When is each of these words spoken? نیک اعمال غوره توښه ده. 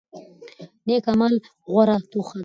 نیک 0.85 1.05
اعمال 1.09 1.33
غوره 1.71 1.97
توښه 2.11 2.33
ده. 2.37 2.39